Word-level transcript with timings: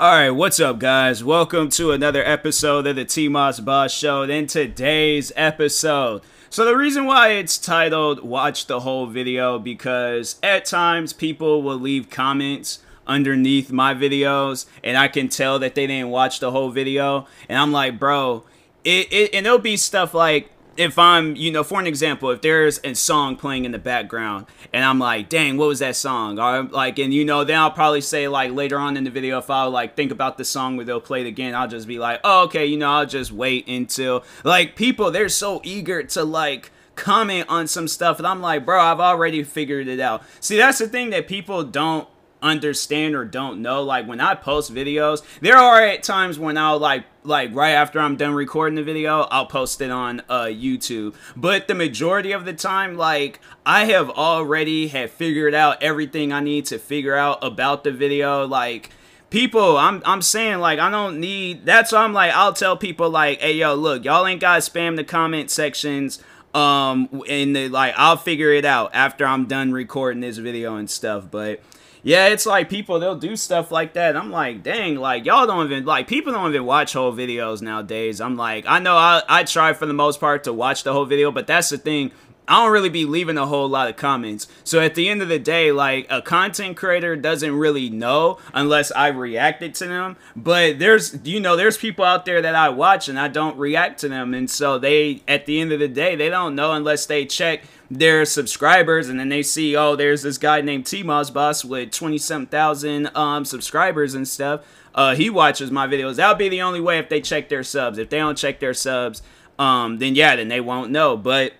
All 0.00 0.12
right, 0.12 0.30
what's 0.30 0.58
up, 0.58 0.78
guys? 0.78 1.22
Welcome 1.22 1.68
to 1.72 1.92
another 1.92 2.24
episode 2.24 2.86
of 2.86 2.96
the 2.96 3.04
T 3.04 3.28
Moss 3.28 3.60
Boss 3.60 3.92
Show. 3.92 4.22
In 4.22 4.46
today's 4.46 5.30
episode, 5.36 6.22
so 6.48 6.64
the 6.64 6.74
reason 6.74 7.04
why 7.04 7.32
it's 7.32 7.58
titled 7.58 8.24
"Watch 8.24 8.64
the 8.64 8.80
Whole 8.80 9.04
Video" 9.04 9.58
because 9.58 10.36
at 10.42 10.64
times 10.64 11.12
people 11.12 11.62
will 11.62 11.76
leave 11.76 12.08
comments 12.08 12.78
underneath 13.06 13.70
my 13.70 13.92
videos, 13.92 14.64
and 14.82 14.96
I 14.96 15.06
can 15.06 15.28
tell 15.28 15.58
that 15.58 15.74
they 15.74 15.86
didn't 15.86 16.08
watch 16.08 16.40
the 16.40 16.50
whole 16.50 16.70
video, 16.70 17.26
and 17.46 17.58
I'm 17.58 17.70
like, 17.70 17.98
bro, 17.98 18.44
it, 18.84 19.12
it 19.12 19.34
and 19.34 19.44
it'll 19.44 19.58
be 19.58 19.76
stuff 19.76 20.14
like 20.14 20.50
if 20.80 20.98
I'm, 20.98 21.36
you 21.36 21.52
know, 21.52 21.62
for 21.62 21.78
an 21.78 21.86
example, 21.86 22.30
if 22.30 22.40
there's 22.40 22.80
a 22.82 22.94
song 22.94 23.36
playing 23.36 23.66
in 23.66 23.72
the 23.72 23.78
background 23.78 24.46
and 24.72 24.82
I'm 24.82 24.98
like, 24.98 25.28
dang, 25.28 25.58
what 25.58 25.68
was 25.68 25.80
that 25.80 25.94
song? 25.94 26.38
Or 26.38 26.62
like, 26.62 26.98
and 26.98 27.12
you 27.12 27.22
know, 27.22 27.44
then 27.44 27.58
I'll 27.58 27.70
probably 27.70 28.00
say 28.00 28.28
like 28.28 28.52
later 28.52 28.78
on 28.78 28.96
in 28.96 29.04
the 29.04 29.10
video, 29.10 29.36
if 29.36 29.50
I'll 29.50 29.70
like 29.70 29.94
think 29.94 30.10
about 30.10 30.38
the 30.38 30.44
song 30.44 30.76
where 30.76 30.86
they'll 30.86 30.98
play 30.98 31.20
it 31.20 31.26
again, 31.26 31.54
I'll 31.54 31.68
just 31.68 31.86
be 31.86 31.98
like, 31.98 32.20
oh, 32.24 32.44
okay, 32.44 32.64
you 32.64 32.78
know, 32.78 32.90
I'll 32.90 33.06
just 33.06 33.30
wait 33.30 33.68
until 33.68 34.24
like 34.42 34.74
people, 34.74 35.10
they're 35.10 35.28
so 35.28 35.60
eager 35.64 36.02
to 36.02 36.24
like 36.24 36.70
comment 36.94 37.50
on 37.50 37.66
some 37.66 37.86
stuff. 37.86 38.16
And 38.16 38.26
I'm 38.26 38.40
like, 38.40 38.64
bro, 38.64 38.80
I've 38.80 39.00
already 39.00 39.42
figured 39.42 39.86
it 39.86 40.00
out. 40.00 40.22
See, 40.40 40.56
that's 40.56 40.78
the 40.78 40.88
thing 40.88 41.10
that 41.10 41.28
people 41.28 41.62
don't 41.62 42.08
understand 42.42 43.14
or 43.14 43.24
don't 43.24 43.60
know 43.60 43.82
like 43.82 44.06
when 44.06 44.20
i 44.20 44.34
post 44.34 44.72
videos 44.72 45.22
there 45.40 45.56
are 45.56 45.82
at 45.82 46.02
times 46.02 46.38
when 46.38 46.56
i'll 46.56 46.78
like 46.78 47.04
like 47.22 47.54
right 47.54 47.72
after 47.72 48.00
i'm 48.00 48.16
done 48.16 48.32
recording 48.32 48.76
the 48.76 48.82
video 48.82 49.22
i'll 49.30 49.46
post 49.46 49.80
it 49.80 49.90
on 49.90 50.20
uh 50.28 50.44
youtube. 50.44 51.14
But 51.36 51.68
the 51.68 51.74
majority 51.74 52.32
of 52.32 52.44
the 52.44 52.52
time 52.52 52.96
like 52.96 53.40
i 53.66 53.84
have 53.86 54.10
already 54.10 54.88
have 54.88 55.10
figured 55.10 55.54
out 55.54 55.82
everything 55.82 56.32
i 56.32 56.40
need 56.40 56.66
to 56.66 56.78
figure 56.78 57.14
out 57.14 57.38
about 57.42 57.84
the 57.84 57.92
video. 57.92 58.46
Like 58.46 58.90
people 59.28 59.76
i'm 59.76 60.02
i'm 60.04 60.20
saying 60.20 60.58
like 60.58 60.80
i 60.80 60.90
don't 60.90 61.20
need 61.20 61.64
that's 61.64 61.92
why 61.92 62.00
i'm 62.00 62.12
like 62.12 62.32
i'll 62.32 62.52
tell 62.52 62.76
people 62.76 63.08
like 63.08 63.40
hey 63.40 63.52
yo 63.52 63.76
look 63.76 64.04
y'all 64.04 64.26
ain't 64.26 64.40
gotta 64.40 64.60
spam 64.60 64.96
the 64.96 65.04
comment 65.04 65.48
sections 65.52 66.20
um 66.52 67.22
and 67.28 67.54
the, 67.54 67.68
like 67.68 67.94
i'll 67.96 68.16
figure 68.16 68.50
it 68.50 68.64
out 68.64 68.90
after 68.92 69.24
i'm 69.24 69.46
done 69.46 69.70
recording 69.70 70.20
this 70.20 70.38
video 70.38 70.74
and 70.74 70.90
stuff. 70.90 71.30
But 71.30 71.60
yeah, 72.02 72.28
it's 72.28 72.46
like 72.46 72.70
people 72.70 72.98
they'll 72.98 73.14
do 73.14 73.36
stuff 73.36 73.70
like 73.70 73.94
that. 73.94 74.16
I'm 74.16 74.30
like, 74.30 74.62
dang, 74.62 74.96
like 74.96 75.24
y'all 75.24 75.46
don't 75.46 75.66
even 75.66 75.84
like 75.84 76.08
people 76.08 76.32
don't 76.32 76.50
even 76.50 76.64
watch 76.64 76.92
whole 76.94 77.12
videos 77.12 77.60
nowadays. 77.62 78.20
I'm 78.20 78.36
like, 78.36 78.64
I 78.66 78.78
know 78.78 78.96
I 78.96 79.22
I 79.28 79.44
try 79.44 79.72
for 79.72 79.86
the 79.86 79.92
most 79.92 80.20
part 80.20 80.44
to 80.44 80.52
watch 80.52 80.82
the 80.84 80.92
whole 80.92 81.04
video, 81.04 81.30
but 81.30 81.46
that's 81.46 81.68
the 81.70 81.78
thing. 81.78 82.12
I 82.50 82.64
don't 82.64 82.72
really 82.72 82.88
be 82.88 83.04
leaving 83.04 83.38
a 83.38 83.46
whole 83.46 83.68
lot 83.68 83.88
of 83.88 83.94
comments. 83.94 84.48
So 84.64 84.80
at 84.80 84.96
the 84.96 85.08
end 85.08 85.22
of 85.22 85.28
the 85.28 85.38
day, 85.38 85.70
like 85.70 86.08
a 86.10 86.20
content 86.20 86.76
creator 86.76 87.14
doesn't 87.14 87.54
really 87.54 87.90
know 87.90 88.38
unless 88.52 88.90
I 88.90 89.06
reacted 89.06 89.72
to 89.76 89.86
them. 89.86 90.16
But 90.34 90.80
there's, 90.80 91.16
you 91.22 91.38
know, 91.38 91.54
there's 91.54 91.78
people 91.78 92.04
out 92.04 92.24
there 92.24 92.42
that 92.42 92.56
I 92.56 92.68
watch 92.70 93.08
and 93.08 93.20
I 93.20 93.28
don't 93.28 93.56
react 93.56 94.00
to 94.00 94.08
them. 94.08 94.34
And 94.34 94.50
so 94.50 94.80
they, 94.80 95.22
at 95.28 95.46
the 95.46 95.60
end 95.60 95.70
of 95.70 95.78
the 95.78 95.86
day, 95.86 96.16
they 96.16 96.28
don't 96.28 96.56
know 96.56 96.72
unless 96.72 97.06
they 97.06 97.24
check 97.24 97.62
their 97.88 98.24
subscribers 98.24 99.08
and 99.08 99.20
then 99.20 99.28
they 99.28 99.44
see, 99.44 99.76
oh, 99.76 99.94
there's 99.94 100.22
this 100.22 100.36
guy 100.36 100.60
named 100.60 100.86
T 100.86 101.04
Moss 101.04 101.30
Boss 101.30 101.64
with 101.64 101.92
20 101.92 102.18
something 102.18 103.06
um, 103.14 103.44
subscribers 103.44 104.14
and 104.14 104.26
stuff. 104.26 104.66
Uh, 104.92 105.14
he 105.14 105.30
watches 105.30 105.70
my 105.70 105.86
videos. 105.86 106.16
That 106.16 106.26
would 106.26 106.38
be 106.38 106.48
the 106.48 106.62
only 106.62 106.80
way 106.80 106.98
if 106.98 107.08
they 107.08 107.20
check 107.20 107.48
their 107.48 107.62
subs. 107.62 107.96
If 107.96 108.10
they 108.10 108.18
don't 108.18 108.36
check 108.36 108.58
their 108.58 108.74
subs, 108.74 109.22
um, 109.56 109.98
then 109.98 110.16
yeah, 110.16 110.34
then 110.34 110.48
they 110.48 110.60
won't 110.60 110.90
know. 110.90 111.16
But 111.16 111.52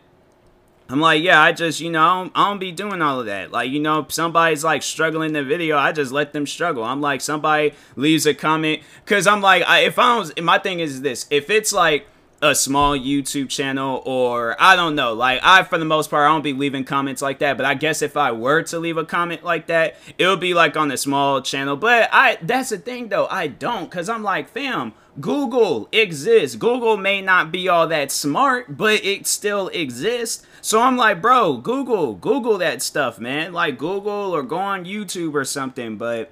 I'm 0.91 1.01
like, 1.01 1.23
yeah, 1.23 1.41
I 1.41 1.53
just, 1.53 1.81
you 1.81 1.91
know, 1.91 2.03
I 2.03 2.15
don't, 2.15 2.33
I 2.35 2.49
don't, 2.49 2.59
be 2.59 2.73
doing 2.73 3.01
all 3.01 3.21
of 3.21 3.27
that. 3.27 3.53
Like, 3.53 3.71
you 3.71 3.79
know, 3.79 4.07
somebody's 4.09 4.65
like 4.65 4.83
struggling 4.83 5.29
in 5.29 5.33
the 5.35 5.45
video, 5.45 5.79
I 5.79 5.93
just 5.93 6.11
let 6.11 6.33
them 6.33 6.47
struggle. 6.47 6.83
I'm 6.83 7.01
like, 7.01 7.21
somebody 7.21 7.75
leaves 7.95 8.27
a 8.27 8.35
comment, 8.35 8.83
because 9.05 9.27
I'm 9.27 9.41
like, 9.41 9.63
I, 9.69 9.81
if 9.81 9.99
I 9.99 10.17
don't, 10.17 10.43
my 10.43 10.59
thing 10.59 10.81
is 10.81 11.03
this, 11.03 11.27
if 11.31 11.49
it's 11.49 11.73
like, 11.73 12.07
a 12.43 12.55
small 12.55 12.97
YouTube 12.97 13.49
channel 13.51 14.03
or 14.07 14.57
I 14.59 14.75
don't 14.75 14.95
know. 14.95 15.13
Like 15.13 15.41
I 15.43 15.63
for 15.63 15.77
the 15.77 15.85
most 15.85 16.09
part 16.09 16.25
I 16.27 16.33
don't 16.33 16.43
be 16.43 16.53
leaving 16.53 16.85
comments 16.85 17.21
like 17.21 17.41
that, 17.41 17.57
but 17.57 17.67
I 17.67 17.75
guess 17.75 18.01
if 18.01 18.17
I 18.17 18.33
were 18.33 18.63
to 18.63 18.79
leave 18.79 18.97
a 18.97 19.05
comment 19.05 19.45
like 19.45 19.67
that, 19.67 19.97
it 20.17 20.27
would 20.27 20.41
be 20.41 20.55
like 20.55 20.77
on 20.77 20.91
a 20.91 20.97
small 20.97 21.43
channel. 21.43 21.77
But 21.77 22.09
I 22.13 22.39
that's 22.41 22.71
the 22.71 22.79
thing 22.79 23.09
though, 23.09 23.27
I 23.27 23.49
don't 23.49 23.91
cuz 23.91 24.09
I'm 24.09 24.23
like, 24.23 24.49
fam, 24.49 24.95
Google 25.21 25.89
exists. 25.93 26.57
Google 26.57 26.97
may 26.97 27.21
not 27.21 27.53
be 27.53 27.69
all 27.69 27.87
that 27.89 28.11
smart, 28.11 28.77
but 28.77 29.05
it 29.05 29.27
still 29.27 29.69
exists. 29.69 30.47
So 30.61 30.81
I'm 30.81 30.97
like, 30.97 31.23
bro, 31.23 31.57
Google, 31.57 32.15
Google 32.15 32.59
that 32.59 32.83
stuff, 32.83 33.19
man. 33.19 33.53
Like 33.53 33.79
Google 33.79 34.35
or 34.35 34.43
go 34.43 34.59
on 34.59 34.85
YouTube 34.85 35.35
or 35.35 35.45
something, 35.45 35.97
but 35.97 36.31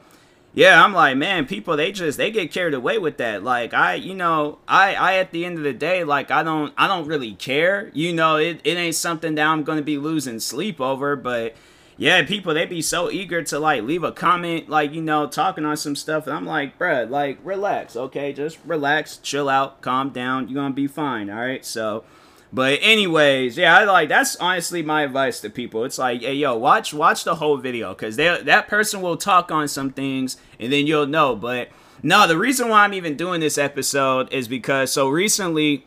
yeah, 0.54 0.82
I'm 0.82 0.92
like, 0.92 1.16
man, 1.16 1.46
people 1.46 1.76
they 1.76 1.92
just 1.92 2.18
they 2.18 2.30
get 2.30 2.50
carried 2.50 2.74
away 2.74 2.98
with 2.98 3.18
that. 3.18 3.44
Like 3.44 3.74
I, 3.74 3.94
you 3.94 4.14
know, 4.14 4.58
I 4.66 4.94
I 4.94 5.14
at 5.14 5.30
the 5.30 5.44
end 5.44 5.58
of 5.58 5.64
the 5.64 5.72
day, 5.72 6.04
like 6.04 6.30
I 6.30 6.42
don't 6.42 6.72
I 6.76 6.86
don't 6.88 7.06
really 7.06 7.34
care. 7.34 7.90
You 7.94 8.12
know, 8.12 8.36
it, 8.36 8.60
it 8.64 8.76
ain't 8.76 8.94
something 8.94 9.34
that 9.36 9.46
I'm 9.46 9.62
gonna 9.62 9.82
be 9.82 9.98
losing 9.98 10.40
sleep 10.40 10.80
over, 10.80 11.16
but 11.16 11.54
yeah, 11.98 12.24
people 12.24 12.54
they 12.54 12.64
be 12.64 12.80
so 12.80 13.10
eager 13.10 13.42
to 13.42 13.58
like 13.58 13.82
leave 13.82 14.04
a 14.04 14.12
comment, 14.12 14.70
like, 14.70 14.94
you 14.94 15.02
know, 15.02 15.26
talking 15.26 15.66
on 15.66 15.76
some 15.76 15.96
stuff. 15.96 16.26
And 16.26 16.34
I'm 16.34 16.46
like, 16.46 16.78
bruh, 16.78 17.10
like 17.10 17.38
relax, 17.44 17.96
okay? 17.96 18.32
Just 18.32 18.58
relax, 18.64 19.18
chill 19.18 19.48
out, 19.48 19.82
calm 19.82 20.10
down, 20.10 20.48
you're 20.48 20.62
gonna 20.62 20.74
be 20.74 20.86
fine, 20.86 21.28
alright? 21.28 21.64
So 21.64 22.04
but 22.52 22.78
anyways, 22.80 23.58
yeah, 23.58 23.76
I 23.76 23.84
like 23.84 24.08
that's 24.08 24.36
honestly 24.36 24.82
my 24.82 25.02
advice 25.02 25.40
to 25.40 25.50
people. 25.50 25.84
It's 25.84 25.98
like, 25.98 26.22
hey, 26.22 26.34
yo, 26.34 26.56
watch 26.56 26.94
watch 26.94 27.24
the 27.24 27.34
whole 27.34 27.58
video 27.58 27.92
because 27.94 28.16
that 28.16 28.68
person 28.68 29.02
will 29.02 29.16
talk 29.16 29.50
on 29.50 29.68
some 29.68 29.90
things 29.90 30.38
and 30.58 30.72
then 30.72 30.86
you'll 30.86 31.06
know. 31.06 31.36
But 31.36 31.68
no, 32.02 32.26
the 32.26 32.38
reason 32.38 32.68
why 32.68 32.84
I'm 32.84 32.94
even 32.94 33.16
doing 33.16 33.40
this 33.40 33.58
episode 33.58 34.32
is 34.32 34.48
because 34.48 34.90
so 34.92 35.08
recently 35.08 35.86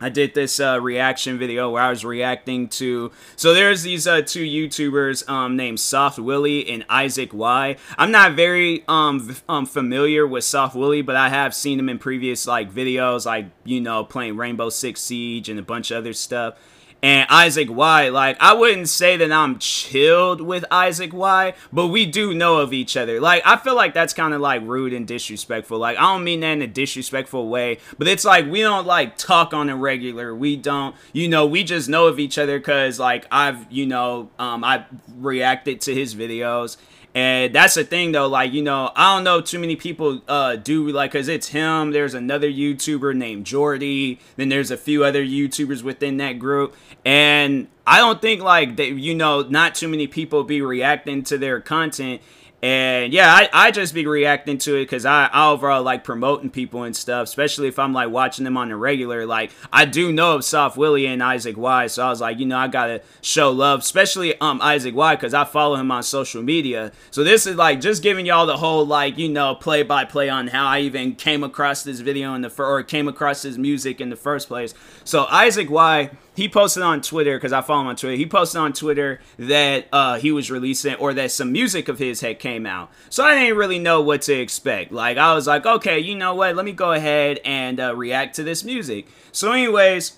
I 0.00 0.08
did 0.08 0.34
this 0.34 0.58
uh, 0.60 0.80
reaction 0.80 1.38
video 1.38 1.70
where 1.70 1.82
I 1.82 1.90
was 1.90 2.04
reacting 2.04 2.68
to. 2.68 3.12
So 3.36 3.52
there's 3.52 3.82
these 3.82 4.06
uh, 4.06 4.22
two 4.22 4.44
YouTubers 4.44 5.28
um, 5.28 5.56
named 5.56 5.78
Soft 5.80 6.18
Willie 6.18 6.68
and 6.70 6.84
Isaac 6.88 7.34
Y. 7.34 7.76
I'm 7.98 8.10
not 8.10 8.32
very 8.32 8.84
um, 8.88 9.36
um, 9.48 9.66
familiar 9.66 10.26
with 10.26 10.44
Soft 10.44 10.74
Willie, 10.74 11.02
but 11.02 11.16
I 11.16 11.28
have 11.28 11.54
seen 11.54 11.78
him 11.78 11.88
in 11.88 11.98
previous 11.98 12.46
like 12.46 12.72
videos, 12.72 13.26
like 13.26 13.46
you 13.64 13.80
know 13.80 14.04
playing 14.04 14.36
Rainbow 14.36 14.70
Six 14.70 15.02
Siege 15.02 15.48
and 15.48 15.58
a 15.58 15.62
bunch 15.62 15.90
of 15.90 15.98
other 15.98 16.12
stuff 16.12 16.56
and 17.02 17.26
Isaac 17.30 17.68
Y. 17.70 18.08
Like, 18.08 18.36
I 18.40 18.52
wouldn't 18.54 18.88
say 18.88 19.16
that 19.16 19.32
I'm 19.32 19.58
chilled 19.58 20.40
with 20.40 20.64
Isaac 20.70 21.12
Y, 21.12 21.54
but 21.72 21.88
we 21.88 22.06
do 22.06 22.34
know 22.34 22.58
of 22.58 22.72
each 22.72 22.96
other. 22.96 23.20
Like, 23.20 23.42
I 23.46 23.56
feel 23.56 23.74
like 23.74 23.94
that's 23.94 24.12
kind 24.12 24.34
of 24.34 24.40
like 24.40 24.62
rude 24.62 24.92
and 24.92 25.06
disrespectful. 25.06 25.78
Like, 25.78 25.96
I 25.96 26.02
don't 26.02 26.24
mean 26.24 26.40
that 26.40 26.52
in 26.52 26.62
a 26.62 26.66
disrespectful 26.66 27.48
way, 27.48 27.78
but 27.98 28.08
it's 28.08 28.24
like 28.24 28.46
we 28.46 28.60
don't 28.60 28.86
like 28.86 29.16
talk 29.16 29.54
on 29.54 29.68
a 29.68 29.76
regular. 29.76 30.34
We 30.34 30.56
don't, 30.56 30.94
you 31.12 31.28
know, 31.28 31.46
we 31.46 31.64
just 31.64 31.88
know 31.88 32.06
of 32.06 32.18
each 32.18 32.38
other 32.38 32.58
because 32.58 32.98
like 32.98 33.26
I've, 33.30 33.70
you 33.70 33.86
know, 33.86 34.30
um, 34.38 34.64
I 34.64 34.84
reacted 35.16 35.80
to 35.82 35.94
his 35.94 36.14
videos 36.14 36.76
and 37.14 37.54
that's 37.54 37.74
the 37.74 37.84
thing 37.84 38.12
though, 38.12 38.28
like, 38.28 38.52
you 38.52 38.62
know, 38.62 38.90
I 38.94 39.14
don't 39.14 39.24
know 39.24 39.40
too 39.40 39.58
many 39.58 39.76
people 39.76 40.20
uh 40.28 40.56
do 40.56 40.88
like 40.88 41.12
cause 41.12 41.28
it's 41.28 41.48
him, 41.48 41.90
there's 41.90 42.14
another 42.14 42.48
YouTuber 42.48 43.16
named 43.16 43.46
Jordy, 43.46 44.20
then 44.36 44.48
there's 44.48 44.70
a 44.70 44.76
few 44.76 45.04
other 45.04 45.24
YouTubers 45.24 45.82
within 45.82 46.18
that 46.18 46.38
group. 46.38 46.76
And 47.04 47.68
I 47.86 47.98
don't 47.98 48.22
think 48.22 48.42
like 48.42 48.76
that, 48.76 48.90
you 48.92 49.14
know, 49.14 49.42
not 49.42 49.74
too 49.74 49.88
many 49.88 50.06
people 50.06 50.44
be 50.44 50.60
reacting 50.60 51.22
to 51.24 51.38
their 51.38 51.60
content 51.60 52.20
and 52.62 53.12
yeah, 53.12 53.32
I, 53.32 53.48
I 53.52 53.70
just 53.70 53.94
be 53.94 54.06
reacting 54.06 54.58
to 54.58 54.76
it 54.76 54.84
because 54.84 55.06
I, 55.06 55.26
I 55.26 55.48
overall 55.48 55.82
like 55.82 56.04
promoting 56.04 56.50
people 56.50 56.82
and 56.82 56.94
stuff, 56.94 57.24
especially 57.24 57.68
if 57.68 57.78
I'm 57.78 57.94
like 57.94 58.10
watching 58.10 58.44
them 58.44 58.58
on 58.58 58.68
the 58.68 58.76
regular. 58.76 59.24
Like 59.24 59.50
I 59.72 59.86
do 59.86 60.12
know 60.12 60.34
of 60.34 60.44
Soft 60.44 60.76
Willie 60.76 61.06
and 61.06 61.22
Isaac 61.22 61.56
Y, 61.56 61.86
so 61.86 62.04
I 62.04 62.10
was 62.10 62.20
like, 62.20 62.38
you 62.38 62.44
know, 62.44 62.58
I 62.58 62.68
gotta 62.68 63.00
show 63.22 63.50
love, 63.50 63.80
especially 63.80 64.38
um 64.40 64.60
Isaac 64.60 64.94
Y 64.94 65.14
because 65.14 65.32
I 65.32 65.44
follow 65.44 65.76
him 65.76 65.90
on 65.90 66.02
social 66.02 66.42
media. 66.42 66.92
So 67.10 67.24
this 67.24 67.46
is 67.46 67.56
like 67.56 67.80
just 67.80 68.02
giving 68.02 68.26
y'all 68.26 68.46
the 68.46 68.58
whole 68.58 68.84
like 68.86 69.16
you 69.16 69.30
know 69.30 69.54
play 69.54 69.82
by 69.82 70.04
play 70.04 70.28
on 70.28 70.48
how 70.48 70.66
I 70.66 70.80
even 70.80 71.14
came 71.14 71.42
across 71.42 71.82
this 71.82 72.00
video 72.00 72.34
in 72.34 72.42
the 72.42 72.50
fir- 72.50 72.66
or 72.66 72.82
came 72.82 73.08
across 73.08 73.42
his 73.42 73.56
music 73.56 74.02
in 74.02 74.10
the 74.10 74.16
first 74.16 74.48
place. 74.48 74.74
So 75.04 75.24
Isaac 75.30 75.70
Y 75.70 76.10
he 76.40 76.48
posted 76.48 76.82
on 76.82 77.02
Twitter 77.02 77.36
because 77.36 77.52
I 77.52 77.60
follow 77.60 77.82
him 77.82 77.88
on 77.88 77.96
Twitter. 77.96 78.16
He 78.16 78.24
posted 78.24 78.60
on 78.60 78.72
Twitter 78.72 79.20
that 79.38 79.86
uh, 79.92 80.18
he 80.18 80.32
was 80.32 80.50
releasing 80.50 80.94
or 80.94 81.12
that 81.12 81.32
some 81.32 81.52
music 81.52 81.88
of 81.88 81.98
his 81.98 82.22
had 82.22 82.38
came 82.38 82.49
out. 82.58 82.90
So 83.08 83.24
I 83.24 83.34
didn't 83.34 83.56
really 83.56 83.78
know 83.78 84.00
what 84.00 84.22
to 84.22 84.34
expect. 84.34 84.92
Like 84.92 85.18
I 85.18 85.34
was 85.34 85.46
like, 85.46 85.66
okay, 85.66 85.98
you 85.98 86.14
know 86.14 86.34
what? 86.34 86.56
Let 86.56 86.64
me 86.64 86.72
go 86.72 86.92
ahead 86.92 87.40
and 87.44 87.80
uh, 87.80 87.94
react 87.94 88.36
to 88.36 88.42
this 88.42 88.64
music. 88.64 89.06
So, 89.32 89.52
anyways. 89.52 90.16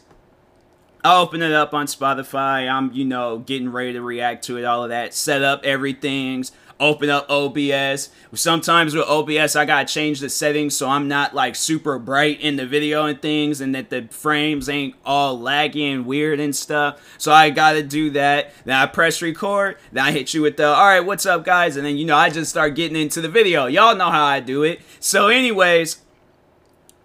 I 1.04 1.18
open 1.18 1.42
it 1.42 1.50
up 1.50 1.74
on 1.74 1.86
Spotify. 1.86 2.70
I'm, 2.70 2.92
you 2.92 3.04
know, 3.04 3.38
getting 3.38 3.72
ready 3.72 3.94
to 3.94 4.00
react 4.00 4.44
to 4.44 4.56
it, 4.56 4.64
all 4.64 4.84
of 4.84 4.90
that. 4.90 5.14
Set 5.14 5.42
up 5.42 5.64
everything's 5.64 6.52
open 6.80 7.10
up 7.10 7.28
OBS. 7.30 8.10
Sometimes 8.34 8.94
with 8.94 9.06
OBS, 9.06 9.56
I 9.56 9.64
gotta 9.64 9.86
change 9.86 10.20
the 10.20 10.28
settings 10.28 10.76
so 10.76 10.88
I'm 10.88 11.08
not 11.08 11.34
like 11.34 11.54
super 11.54 11.98
bright 11.98 12.40
in 12.40 12.56
the 12.56 12.66
video 12.66 13.06
and 13.06 13.20
things, 13.20 13.60
and 13.60 13.74
that 13.74 13.90
the 13.90 14.08
frames 14.10 14.68
ain't 14.68 14.94
all 15.04 15.38
laggy 15.38 15.92
and 15.92 16.06
weird 16.06 16.40
and 16.40 16.54
stuff. 16.54 17.00
So 17.18 17.32
I 17.32 17.50
gotta 17.50 17.82
do 17.82 18.10
that. 18.10 18.52
Then 18.64 18.76
I 18.76 18.86
press 18.86 19.22
record. 19.22 19.76
Then 19.92 20.04
I 20.04 20.12
hit 20.12 20.34
you 20.34 20.42
with 20.42 20.56
the 20.56 20.66
all 20.66 20.86
right, 20.86 21.00
what's 21.00 21.26
up, 21.26 21.44
guys? 21.44 21.76
And 21.76 21.86
then 21.86 21.96
you 21.96 22.04
know 22.04 22.16
I 22.16 22.30
just 22.30 22.50
start 22.50 22.74
getting 22.74 23.00
into 23.00 23.20
the 23.20 23.28
video. 23.28 23.66
Y'all 23.66 23.96
know 23.96 24.10
how 24.10 24.24
I 24.24 24.40
do 24.40 24.62
it. 24.62 24.80
So, 25.00 25.28
anyways. 25.28 26.01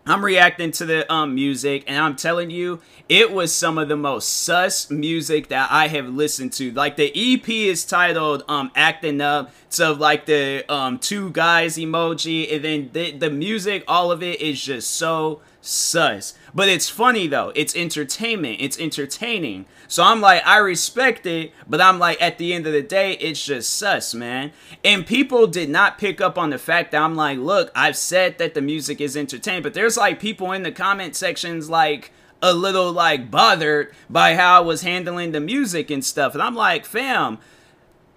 I'm 0.08 0.24
reacting 0.24 0.72
to 0.72 0.86
the 0.86 1.12
um, 1.12 1.36
music, 1.36 1.84
and 1.88 2.02
I'm 2.02 2.16
telling 2.16 2.50
you, 2.50 2.80
it 3.10 3.32
was 3.32 3.54
some 3.54 3.78
of 3.78 3.90
the 3.90 3.98
most 3.98 4.44
sus 4.44 4.90
music 4.90 5.50
that 5.50 5.70
I 5.72 5.88
have 5.90 6.08
listened 6.08 6.54
to. 6.54 6.72
Like 6.72 6.96
the 6.96 7.12
EP 7.16 7.48
is 7.50 7.86
titled 7.86 8.44
um, 8.48 8.72
"Acting 8.76 9.20
Up," 9.20 9.52
so 9.70 9.92
like 9.92 10.26
the 10.26 10.64
um, 10.72 11.00
two 11.00 11.32
guys 11.32 11.78
emoji, 11.78 12.54
and 12.54 12.64
then 12.64 12.90
the, 12.94 13.12
the 13.12 13.30
music, 13.30 13.84
all 13.88 14.12
of 14.12 14.24
it 14.24 14.42
is 14.42 14.62
just 14.62 14.92
so 14.92 15.42
sus. 15.68 16.34
But 16.54 16.70
it's 16.70 16.90
funny 16.90 17.28
though. 17.28 17.52
It's 17.56 17.76
entertainment. 17.76 18.58
It's 18.60 18.80
entertaining. 18.80 19.66
So 19.88 20.04
I'm 20.04 20.22
like, 20.22 20.46
I 20.46 20.58
respect 20.58 21.26
it, 21.26 21.54
but 21.68 21.82
I'm 21.82 22.00
like, 22.00 22.22
at 22.22 22.38
the 22.38 22.54
end 22.54 22.68
of 22.68 22.74
the 22.74 22.82
day, 22.82 23.14
it's 23.14 23.44
just 23.44 23.70
sus, 23.72 24.14
man. 24.14 24.52
And 24.84 25.06
people 25.06 25.48
did 25.48 25.70
not 25.70 25.98
pick 25.98 26.20
up 26.20 26.38
on 26.38 26.50
the 26.50 26.58
fact 26.58 26.92
that 26.92 27.02
I'm 27.02 27.16
like, 27.16 27.38
look, 27.38 27.72
I've 27.76 27.96
said 27.98 28.38
that 28.38 28.54
the 28.54 28.62
music 28.62 29.00
is 29.00 29.16
entertaining, 29.16 29.64
but 29.64 29.74
there's 29.74 29.98
like 29.98 30.20
people 30.20 30.52
in 30.52 30.64
the 30.64 30.72
comment 30.72 31.16
sections 31.16 31.70
like 31.70 32.12
a 32.42 32.54
little 32.54 32.92
like 32.92 33.32
bothered 33.32 33.94
by 34.10 34.36
how 34.36 34.58
I 34.58 34.66
was 34.66 34.82
handling 34.82 35.32
the 35.32 35.40
music 35.40 35.90
and 35.90 36.04
stuff. 36.04 36.34
And 36.34 36.42
I'm 36.42 36.56
like, 36.56 36.86
fam, 36.86 37.40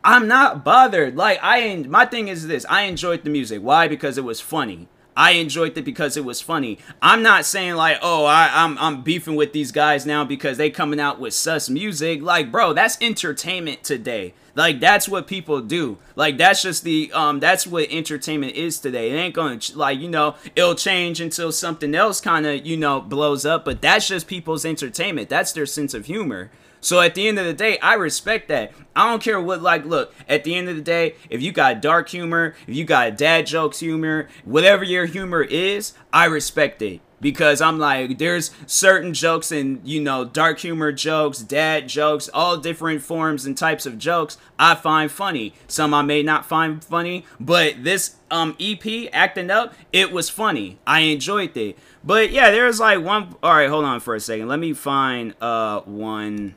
I'm 0.05 0.29
not 0.29 0.65
bothered. 0.65 1.17
Like 1.17 1.39
I 1.43 1.85
my 1.89 2.07
thing 2.07 2.29
is 2.29 2.47
this, 2.47 2.67
I 2.69 2.83
enjoyed 2.83 3.25
the 3.25 3.31
music. 3.31 3.61
Why? 3.61 3.89
Because 3.89 4.19
it 4.19 4.25
was 4.25 4.41
funny. 4.41 4.89
I 5.17 5.33
enjoyed 5.33 5.77
it 5.77 5.85
because 5.85 6.17
it 6.17 6.25
was 6.25 6.41
funny. 6.41 6.79
I'm 7.03 7.23
not 7.23 7.45
saying 7.45 7.75
like, 7.75 7.99
oh, 8.03 8.25
I, 8.25 8.51
I'm 8.53 8.79
I'm 8.79 9.03
beefing 9.03 9.37
with 9.37 9.53
these 9.53 9.73
guys 9.73 10.07
now 10.07 10.25
because 10.25 10.57
they 10.57 10.71
coming 10.71 11.01
out 11.01 11.21
with 11.21 11.35
sus 11.35 11.69
music. 11.69 12.23
Like, 12.23 12.51
bro, 12.51 12.73
that's 12.73 12.97
entertainment 13.01 13.83
today. 13.83 14.35
Like 14.55 14.81
that's 14.81 15.09
what 15.09 15.27
people 15.27 15.61
do. 15.61 15.99
Like 16.17 16.39
that's 16.39 16.63
just 16.63 16.85
the 16.85 17.11
um 17.13 17.41
that's 17.41 17.67
what 17.67 17.89
entertainment 17.91 18.55
is 18.55 18.79
today. 18.79 19.11
It 19.11 19.15
ain't 19.15 19.35
gonna 19.35 19.61
like 19.75 19.99
you 19.99 20.09
know 20.09 20.35
it'll 20.57 20.75
change 20.75 21.21
until 21.21 21.53
something 21.53 21.95
else 21.95 22.21
kind 22.21 22.47
of 22.47 22.67
you 22.67 22.77
know 22.77 23.01
blows 23.01 23.47
up. 23.47 23.65
But 23.65 23.81
that's 23.81 24.09
just 24.09 24.27
people's 24.27 24.65
entertainment. 24.65 25.29
That's 25.29 25.53
their 25.53 25.67
sense 25.67 25.95
of 25.95 26.07
humor. 26.07 26.51
So 26.81 27.01
at 27.01 27.15
the 27.15 27.29
end 27.29 27.39
of 27.39 27.47
the 27.47 27.53
day, 27.53 27.79
I 27.79 27.95
respect 27.95 28.49
that. 28.49 28.73
I 28.97 29.09
don't 29.09 29.23
care 29.23 29.41
what, 29.41 29.63
like, 29.63 29.85
look, 29.85 30.15
at 30.29 30.45
the 30.45 30.55
end 30.55 30.69
of 30.69 30.77
the 30.77 30.83
day, 30.83 31.15
if 31.29 31.43
you 31.43 31.53
got 31.53 31.83
dark 31.83 32.09
humor, 32.09 32.55
if 32.67 32.75
you 32.75 32.85
got 32.85 33.17
dad 33.17 33.47
jokes 33.47 33.81
humor, 33.81 34.29
whatever 34.45 34.85
your 34.85 35.07
humor 35.07 35.43
is, 35.43 35.93
I 36.13 36.25
respect 36.27 36.83
it. 36.83 37.01
Because 37.21 37.61
I'm 37.61 37.79
like, 37.79 38.17
there's 38.17 38.51
certain 38.67 39.13
jokes 39.13 39.53
and, 39.53 39.87
you 39.87 40.01
know, 40.01 40.25
dark 40.25 40.61
humor 40.61 40.91
jokes, 40.91 41.41
dad 41.41 41.87
jokes, 41.87 42.31
all 42.33 42.57
different 42.57 43.03
forms 43.03 43.45
and 43.45 43.59
types 43.59 43.85
of 43.85 43.99
jokes 43.99 44.39
I 44.59 44.75
find 44.75 45.11
funny. 45.11 45.53
Some 45.69 45.93
I 45.93 46.01
may 46.01 46.23
not 46.23 46.47
find 46.47 46.83
funny, 46.83 47.27
but 47.39 47.85
this 47.85 48.17
um 48.31 48.57
EP, 48.59 49.11
Acting 49.13 49.51
Up, 49.51 49.75
it 49.93 50.13
was 50.13 50.31
funny. 50.31 50.79
I 50.87 51.01
enjoyed 51.01 51.55
it. 51.59 51.77
But 52.03 52.31
yeah, 52.31 52.51
there's 52.51 52.81
like 52.81 53.05
one. 53.05 53.35
All 53.43 53.53
right, 53.53 53.69
hold 53.69 53.85
on 53.85 54.01
for 54.01 54.15
a 54.15 54.21
second. 54.21 54.49
Let 54.49 54.59
me 54.59 54.73
find 54.73 55.35
uh 55.43 55.81
one 55.83 56.55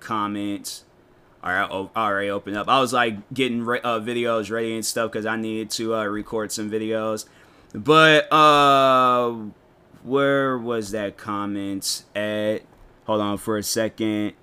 comments. 0.00 0.84
All 1.42 1.52
right, 1.52 1.68
oh, 1.70 1.90
already 1.96 2.30
opened 2.30 2.56
up. 2.56 2.68
I 2.68 2.80
was 2.80 2.92
like 2.92 3.32
getting 3.32 3.62
uh, 3.62 4.00
videos 4.00 4.50
ready 4.50 4.74
and 4.74 4.84
stuff 4.84 5.12
because 5.12 5.24
I 5.24 5.36
needed 5.36 5.70
to 5.72 5.94
uh, 5.94 6.04
record 6.04 6.50
some 6.50 6.70
videos. 6.70 7.26
But 7.72 8.32
uh, 8.32 9.34
where 10.02 10.58
was 10.58 10.90
that 10.90 11.16
comment 11.16 12.04
at? 12.14 12.62
Hold 13.06 13.20
on 13.20 13.38
for 13.38 13.56
a 13.56 13.62
second. 13.62 14.34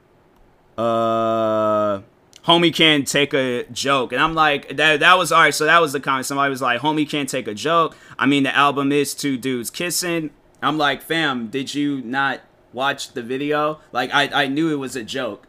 Uh, 0.77 2.01
homie 2.45 2.73
can't 2.73 3.07
take 3.07 3.33
a 3.33 3.65
joke, 3.65 4.11
and 4.11 4.21
I'm 4.21 4.33
like, 4.33 4.77
that 4.77 5.01
that 5.01 5.17
was 5.17 5.31
all 5.31 5.41
right. 5.41 5.53
So 5.53 5.65
that 5.65 5.81
was 5.81 5.93
the 5.93 5.99
comment. 5.99 6.25
Somebody 6.25 6.49
was 6.49 6.61
like, 6.61 6.81
homie 6.81 7.07
can't 7.09 7.29
take 7.29 7.47
a 7.47 7.53
joke. 7.53 7.95
I 8.17 8.25
mean, 8.25 8.43
the 8.43 8.55
album 8.55 8.91
is 8.91 9.13
two 9.13 9.37
dudes 9.37 9.69
kissing. 9.69 10.31
I'm 10.61 10.77
like, 10.77 11.01
fam, 11.01 11.47
did 11.47 11.75
you 11.75 12.01
not 12.01 12.41
watch 12.75 13.13
the 13.13 13.23
video? 13.23 13.79
Like, 13.91 14.13
I 14.13 14.43
I 14.43 14.47
knew 14.47 14.71
it 14.71 14.77
was 14.77 14.95
a 14.95 15.03
joke 15.03 15.47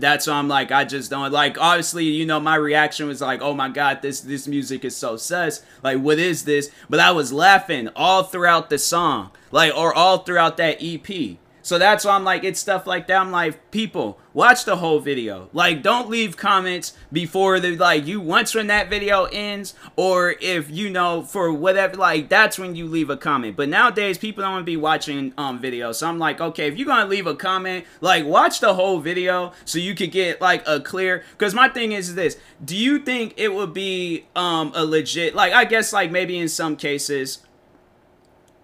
that's 0.00 0.26
why 0.26 0.34
I'm 0.34 0.48
like, 0.48 0.72
I 0.72 0.84
just 0.84 1.10
don't 1.10 1.30
like. 1.30 1.58
Obviously, 1.60 2.04
you 2.04 2.26
know, 2.26 2.40
my 2.40 2.54
reaction 2.54 3.06
was 3.06 3.20
like, 3.20 3.42
"Oh 3.42 3.54
my 3.54 3.68
god, 3.68 4.02
this 4.02 4.20
this 4.20 4.48
music 4.48 4.84
is 4.84 4.96
so 4.96 5.16
sus." 5.16 5.62
Like, 5.82 5.98
what 5.98 6.18
is 6.18 6.44
this? 6.44 6.70
But 6.88 7.00
I 7.00 7.10
was 7.12 7.32
laughing 7.32 7.88
all 7.94 8.22
throughout 8.22 8.70
the 8.70 8.78
song, 8.78 9.30
like, 9.50 9.74
or 9.76 9.94
all 9.94 10.18
throughout 10.18 10.56
that 10.56 10.78
EP. 10.80 11.38
So 11.70 11.78
that's 11.78 12.04
why 12.04 12.16
I'm 12.16 12.24
like, 12.24 12.42
it's 12.42 12.58
stuff 12.58 12.84
like 12.84 13.06
that. 13.06 13.20
I'm 13.20 13.30
like, 13.30 13.70
people, 13.70 14.18
watch 14.34 14.64
the 14.64 14.78
whole 14.78 14.98
video. 14.98 15.50
Like, 15.52 15.84
don't 15.84 16.08
leave 16.08 16.36
comments 16.36 16.94
before 17.12 17.60
the 17.60 17.76
like 17.76 18.08
you 18.08 18.20
once 18.20 18.56
when 18.56 18.66
that 18.66 18.90
video 18.90 19.26
ends, 19.26 19.74
or 19.94 20.34
if 20.40 20.68
you 20.68 20.90
know 20.90 21.22
for 21.22 21.52
whatever. 21.52 21.94
Like, 21.94 22.28
that's 22.28 22.58
when 22.58 22.74
you 22.74 22.86
leave 22.86 23.08
a 23.08 23.16
comment. 23.16 23.56
But 23.56 23.68
nowadays, 23.68 24.18
people 24.18 24.42
don't 24.42 24.50
want 24.50 24.62
to 24.62 24.66
be 24.66 24.76
watching 24.76 25.32
um 25.38 25.62
videos. 25.62 25.94
So 25.94 26.08
I'm 26.08 26.18
like, 26.18 26.40
okay, 26.40 26.66
if 26.66 26.76
you're 26.76 26.88
gonna 26.88 27.08
leave 27.08 27.28
a 27.28 27.36
comment, 27.36 27.84
like 28.00 28.24
watch 28.24 28.58
the 28.58 28.74
whole 28.74 28.98
video 28.98 29.52
so 29.64 29.78
you 29.78 29.94
could 29.94 30.10
get 30.10 30.40
like 30.40 30.66
a 30.66 30.80
clear. 30.80 31.22
Because 31.38 31.54
my 31.54 31.68
thing 31.68 31.92
is 31.92 32.16
this: 32.16 32.36
Do 32.64 32.76
you 32.76 32.98
think 32.98 33.34
it 33.36 33.54
would 33.54 33.72
be 33.72 34.26
um 34.34 34.72
a 34.74 34.84
legit? 34.84 35.36
Like, 35.36 35.52
I 35.52 35.66
guess 35.66 35.92
like 35.92 36.10
maybe 36.10 36.36
in 36.36 36.48
some 36.48 36.74
cases 36.74 37.38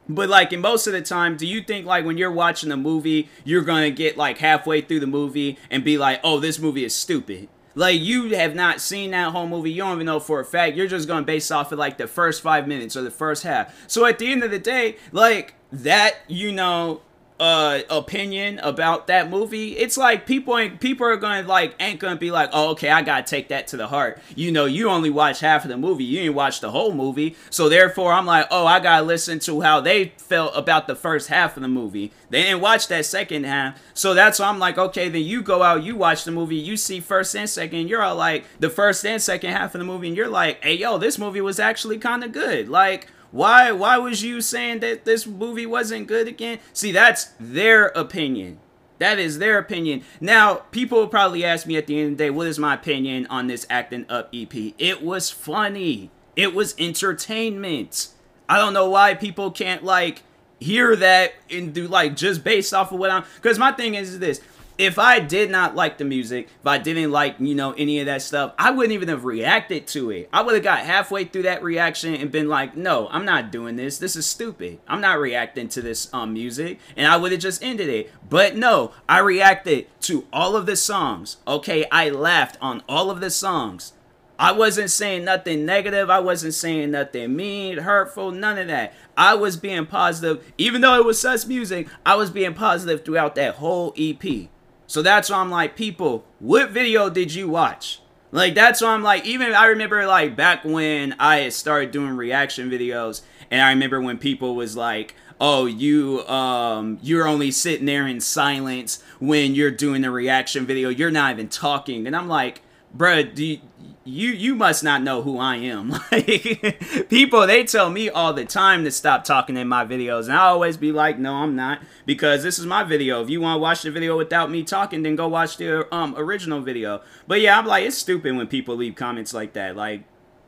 but 0.08 0.29
like 0.29 0.53
in 0.53 0.61
most 0.61 0.87
of 0.87 0.93
the 0.93 1.03
time, 1.03 1.37
do 1.37 1.47
you 1.47 1.62
think 1.62 1.87
like 1.87 2.05
when 2.05 2.19
you're 2.19 2.31
watching 2.31 2.70
a 2.70 2.76
movie, 2.76 3.29
you're 3.44 3.62
gonna 3.62 3.91
get 3.91 4.17
like 4.17 4.38
halfway 4.38 4.81
through 4.81 5.00
the 5.00 5.06
movie 5.06 5.58
and 5.70 5.85
be 5.85 5.99
like, 5.99 6.20
"Oh, 6.23 6.38
this 6.41 6.58
movie 6.58 6.85
is 6.85 6.94
stupid." 6.94 7.49
Like 7.75 8.00
you 8.00 8.31
have 8.35 8.55
not 8.55 8.81
seen 8.81 9.11
that 9.11 9.32
whole 9.32 9.47
movie, 9.47 9.70
you 9.70 9.82
don't 9.82 9.97
even 9.97 10.06
know 10.06 10.19
for 10.19 10.41
a 10.41 10.44
fact. 10.44 10.76
You're 10.76 10.87
just 10.87 11.06
going 11.06 11.25
based 11.25 11.53
off 11.53 11.73
of 11.73 11.79
like 11.79 11.99
the 11.99 12.06
first 12.06 12.41
five 12.41 12.67
minutes 12.67 12.97
or 12.97 13.03
the 13.03 13.11
first 13.11 13.43
half. 13.43 13.75
So 13.87 14.06
at 14.06 14.19
the 14.19 14.32
end 14.32 14.43
of 14.43 14.50
the 14.50 14.58
day, 14.58 14.97
like 15.12 15.55
that, 15.73 16.17
you 16.26 16.52
know, 16.52 17.02
uh 17.38 17.81
opinion 17.91 18.59
about 18.61 19.09
that 19.09 19.29
movie 19.29 19.77
it's 19.77 19.99
like 19.99 20.27
people 20.27 20.56
ain't 20.56 20.81
people 20.81 21.06
are 21.06 21.17
gonna 21.17 21.47
like 21.47 21.75
ain't 21.81 22.00
gonna 22.00 22.17
be 22.17 22.31
like 22.31 22.49
oh 22.55 22.71
okay 22.71 22.88
i 22.88 23.03
gotta 23.03 23.23
take 23.23 23.49
that 23.49 23.67
to 23.67 23.77
the 23.77 23.87
heart. 23.87 24.19
You 24.35 24.50
know 24.50 24.65
you 24.65 24.88
only 24.88 25.11
watch 25.11 25.41
half 25.41 25.65
of 25.65 25.69
the 25.69 25.77
movie 25.77 26.05
you 26.05 26.21
didn't 26.21 26.35
watch 26.35 26.61
the 26.61 26.71
whole 26.71 26.93
movie 26.93 27.37
so 27.50 27.69
therefore 27.69 28.12
i'm 28.12 28.25
like 28.25 28.47
oh 28.50 28.65
i 28.65 28.81
gotta 28.81 29.05
listen 29.05 29.38
to 29.41 29.61
how 29.61 29.81
they 29.81 30.12
felt 30.17 30.56
about 30.56 30.87
the 30.87 30.97
first 30.97 31.29
half 31.29 31.56
of 31.56 31.62
the 31.62 31.69
movie. 31.69 32.12
They 32.31 32.43
didn't 32.43 32.61
watch 32.62 32.88
that 32.88 33.05
second 33.05 33.44
half 33.44 33.79
so 33.93 34.15
that's 34.15 34.38
why 34.38 34.49
i'm 34.49 34.59
like 34.59 34.78
okay 34.78 35.11
then 35.11 35.23
you 35.23 35.43
go 35.43 35.62
out 35.62 35.83
you 35.83 35.95
watch 35.95 36.25
the 36.25 36.33
movie 36.33 36.57
you 36.57 36.76
see 36.78 37.00
first 37.00 37.37
and 37.37 37.49
second 37.50 37.88
you're 37.88 38.02
all 38.02 38.16
like 38.16 38.47
the 38.61 38.71
first 38.71 39.05
and 39.05 39.21
second 39.21 39.50
half 39.52 39.75
of 39.75 39.78
the 39.78 39.85
movie 39.85 40.09
and 40.09 40.16
you're 40.16 40.28
like 40.28 40.62
hey 40.64 40.75
yo 40.75 40.97
this 40.97 41.19
movie 41.19 41.43
was 41.43 41.61
actually 41.61 41.99
kind 41.99 42.25
of 42.25 42.33
good 42.33 42.69
like 42.69 43.09
why 43.37 43.71
why 43.71 43.99
was 43.99 44.23
you 44.23 44.40
saying 44.40 44.81
that 44.81 45.05
this 45.05 45.26
movie 45.26 45.66
wasn't 45.66 46.07
good 46.07 46.26
again? 46.26 46.59
See, 46.73 46.90
that's 46.90 47.33
their 47.38 47.88
opinion. 47.88 48.61
That 48.99 49.19
is 49.19 49.38
their 49.38 49.59
opinion. 49.59 50.02
Now, 50.23 50.55
people 50.71 51.07
probably 51.07 51.45
ask 51.45 51.66
me 51.66 51.76
at 51.76 51.87
the 51.87 51.99
end 52.00 52.12
of 52.12 52.19
the 52.19 52.25
day, 52.25 52.31
what 52.31 52.47
is 52.47 52.59
my 52.59 52.73
opinion 52.75 53.26
on 53.28 53.47
this 53.47 53.66
Acting 53.69 54.07
Up 54.09 54.31
EP? 54.33 54.55
It 54.78 55.02
was 55.02 55.31
funny. 55.31 56.11
It 56.35 56.55
was 56.55 56.75
entertainment. 56.78 58.09
I 58.49 58.57
don't 58.57 58.73
know 58.73 58.88
why 58.88 59.12
people 59.12 59.50
can't 59.50 59.85
like 59.85 60.23
hear 60.59 60.97
that 60.97 61.35
and 61.50 61.75
do 61.75 61.87
like 61.87 62.16
just 62.16 62.43
based 62.43 62.73
off 62.73 62.90
of 62.90 62.99
what 62.99 63.11
I'm 63.11 63.25
because 63.37 63.59
my 63.59 63.73
thing 63.73 63.95
is 63.95 64.19
this 64.19 64.40
if 64.78 64.99
I 64.99 65.21
did 65.21 65.50
not 65.50 65.75
like 65.75 65.99
the 65.99 66.04
music, 66.04 66.49
if 66.61 66.66
I 66.66 66.78
didn't 66.78 67.11
like, 67.11 67.37
you 67.38 67.54
know, 67.54 67.73
any 67.73 68.00
of 68.00 68.06
that 68.06 68.23
stuff, 68.23 68.52
I 68.59 68.71
wouldn't 68.71 68.92
even 68.92 69.09
have 69.09 69.25
reacted 69.25 69.87
to 69.88 70.11
it. 70.11 70.28
I 70.33 70.42
would 70.42 70.54
have 70.54 70.62
got 70.62 70.80
halfway 70.80 71.25
through 71.25 71.45
that 71.45 71.62
reaction 71.62 72.14
and 72.14 72.30
been 72.30 72.49
like, 72.49 72.76
no, 72.76 73.09
I'm 73.11 73.25
not 73.25 73.50
doing 73.50 73.76
this. 73.76 73.99
This 73.99 74.16
is 74.16 74.26
stupid. 74.26 74.78
I'm 74.87 75.00
not 75.00 75.18
reacting 75.18 75.68
to 75.68 75.83
this 75.83 76.12
um 76.12 76.33
music. 76.35 76.78
And 76.97 77.06
I 77.06 77.16
would 77.16 77.33
have 77.33 77.40
just 77.40 77.62
ended 77.64 77.88
it. 77.88 78.11
But 78.28 78.56
no, 78.56 78.92
I 79.09 79.18
reacted 79.21 79.87
to 80.02 80.26
all 80.33 80.56
of 80.56 80.66
the 80.66 80.76
songs. 80.76 81.38
Okay, 81.49 81.87
I 81.90 82.11
laughed 82.11 82.59
on 82.61 82.83
all 82.88 83.11
of 83.11 83.21
the 83.21 83.30
songs. 83.30 83.92
I 84.38 84.52
wasn't 84.52 84.90
saying 84.90 85.25
nothing 85.25 85.64
negative. 85.64 86.11
I 86.11 86.21
wasn't 86.21 86.52
saying 86.52 86.90
nothing 86.90 87.35
mean, 87.35 87.78
hurtful, 87.78 88.33
none 88.33 88.59
of 88.59 88.66
that. 88.68 88.92
I 89.16 89.35
was 89.35 89.56
being 89.56 89.87
positive. 89.87 90.52
Even 90.59 90.83
though 90.83 90.97
it 90.97 91.06
was 91.06 91.18
such 91.18 91.47
music, 91.47 91.88
I 92.04 92.16
was 92.16 92.30
being 92.30 92.52
positive 92.52 93.02
throughout 93.02 93.35
that 93.37 93.54
whole 93.54 93.95
EP. 93.97 94.50
So 94.87 95.02
that's 95.02 95.31
why 95.31 95.38
I'm 95.38 95.50
like, 95.50 95.76
people, 95.76 96.25
what 96.38 96.71
video 96.71 97.11
did 97.11 97.35
you 97.35 97.49
watch? 97.49 98.00
Like 98.33 98.55
that's 98.55 98.81
why 98.81 98.88
I'm 98.88 99.02
like, 99.02 99.25
even 99.25 99.55
I 99.55 99.66
remember 99.66 100.07
like 100.07 100.37
back 100.37 100.64
when 100.64 101.14
I 101.19 101.49
started 101.49 101.90
doing 101.90 102.16
reaction 102.16 102.71
videos, 102.71 103.23
and 103.50 103.62
I 103.62 103.71
remember 103.71 104.00
when 104.00 104.19
people 104.19 104.55
was 104.55 104.76
like, 104.76 105.14
oh, 105.40 105.66
you 105.66 106.26
um 106.26 106.99
you're 107.02 107.26
only 107.26 107.50
sitting 107.50 107.87
there 107.87 108.07
in 108.07 108.21
silence 108.21 109.02
when 109.21 109.55
you're 109.55 109.71
doing 109.71 110.02
the 110.02 110.11
reaction 110.11 110.66
video. 110.66 110.88
You're 110.88 111.11
not 111.11 111.33
even 111.33 111.49
talking. 111.49 112.07
And 112.07 112.16
I'm 112.16 112.28
like, 112.28 112.62
bruh, 112.97 113.33
do 113.35 113.45
you, 113.45 113.61
you 114.07 114.31
you 114.31 114.55
must 114.55 114.85
not 114.85 115.03
know 115.03 115.23
who 115.23 115.39
I 115.39 115.57
am. 115.57 115.95
Like 116.11 117.09
people 117.09 117.47
they 117.47 117.65
tell 117.65 117.91
me 117.91 118.09
all 118.09 118.33
the 118.33 118.45
time 118.45 118.85
to 118.85 118.91
stop 118.91 119.25
talking 119.25 119.57
in 119.57 119.67
my 119.69 119.85
videos 119.85 120.25
and 120.25 120.35
I 120.35 120.45
always 120.47 120.77
be 120.77 120.93
like, 120.93 121.19
"No, 121.19 121.35
I'm 121.35 121.57
not 121.57 121.81
because 122.07 122.43
this 122.43 122.59
is 122.59 122.67
my 122.67 122.85
video. 122.85 123.23
If 123.23 123.29
you 123.29 123.41
want 123.41 123.57
to 123.57 123.61
watch 123.61 123.83
the 123.83 123.91
video 123.91 124.17
without 124.17 124.51
me 124.51 124.63
talking, 124.63 125.03
then 125.03 125.17
go 125.17 125.29
watch 125.29 125.57
the 125.57 125.93
um 125.95 126.15
original 126.17 126.61
video." 126.61 127.03
But 127.27 127.41
yeah, 127.41 127.59
I'm 127.59 127.67
like 127.67 127.85
it's 127.85 127.99
stupid 127.99 128.37
when 128.37 128.47
people 128.47 128.77
leave 128.77 128.95
comments 128.95 129.35
like 129.35 129.53
that. 129.55 129.77
Like 129.77 130.05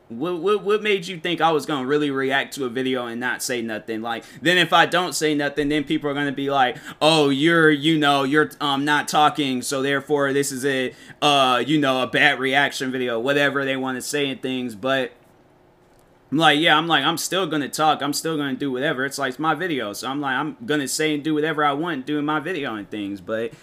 what, 0.09 0.39
what, 0.39 0.63
what 0.63 0.81
made 0.81 1.05
you 1.07 1.19
think 1.19 1.39
I 1.39 1.51
was 1.51 1.67
gonna 1.67 1.85
really 1.85 2.09
react 2.09 2.55
to 2.55 2.65
a 2.65 2.69
video 2.69 3.05
and 3.05 3.19
not 3.19 3.43
say 3.43 3.61
nothing? 3.61 4.01
Like 4.01 4.25
then 4.41 4.57
if 4.57 4.73
I 4.73 4.87
don't 4.87 5.13
say 5.13 5.35
nothing, 5.35 5.69
then 5.69 5.83
people 5.83 6.09
are 6.09 6.15
gonna 6.15 6.31
be 6.31 6.49
like, 6.49 6.77
oh, 6.99 7.29
you're 7.29 7.69
you 7.69 7.97
know 7.97 8.23
you're 8.23 8.49
um 8.59 8.83
not 8.85 9.07
talking, 9.07 9.61
so 9.61 9.81
therefore 9.83 10.33
this 10.33 10.51
is 10.51 10.65
a 10.65 10.93
uh 11.21 11.63
you 11.65 11.79
know 11.79 12.01
a 12.01 12.07
bad 12.07 12.39
reaction 12.39 12.91
video, 12.91 13.19
whatever 13.19 13.63
they 13.63 13.77
want 13.77 13.97
to 13.97 14.01
say 14.01 14.27
and 14.27 14.41
things. 14.41 14.73
But 14.73 15.11
I'm 16.31 16.39
like, 16.39 16.59
yeah, 16.59 16.75
I'm 16.75 16.87
like 16.87 17.05
I'm 17.05 17.17
still 17.17 17.45
gonna 17.45 17.69
talk, 17.69 18.01
I'm 18.01 18.13
still 18.13 18.35
gonna 18.35 18.55
do 18.55 18.71
whatever. 18.71 19.05
It's 19.05 19.19
like 19.19 19.29
it's 19.29 19.39
my 19.39 19.53
video, 19.53 19.93
so 19.93 20.09
I'm 20.09 20.21
like 20.21 20.35
I'm 20.35 20.57
gonna 20.65 20.87
say 20.87 21.13
and 21.13 21.23
do 21.23 21.35
whatever 21.35 21.63
I 21.63 21.73
want 21.73 22.07
doing 22.07 22.25
my 22.25 22.39
video 22.39 22.73
and 22.73 22.89
things, 22.89 23.21
but 23.21 23.53